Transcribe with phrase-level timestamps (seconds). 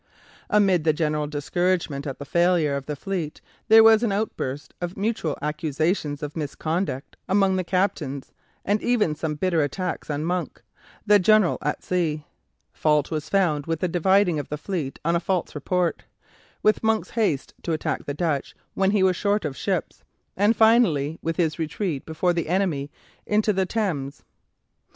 [0.49, 4.97] Amid the general discouragement at the failure of the fleet there was an outburst of
[4.97, 8.31] mutual accusations of misconduct among the captains,
[8.65, 10.63] and even some bitter attacks on Monk,
[11.05, 12.25] the "General at Sea."
[12.73, 16.01] Fault was found with the dividing of the fleet on a false report;
[16.63, 20.03] with Monk's haste to attack the Dutch when he was short of ships;
[20.35, 22.89] and, finally, with his retreat before the enemy
[23.27, 24.23] into the Thames.